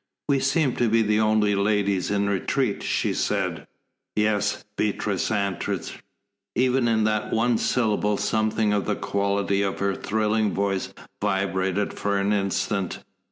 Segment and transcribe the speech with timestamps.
[0.27, 3.67] "We seem to be the only ladies in retreat," she said.
[4.15, 5.91] "Yes," Beatrice answered.
[6.55, 10.91] Even in that one syllable something of the quality of her thrilling voice
[11.21, 13.03] vibrated for an instant.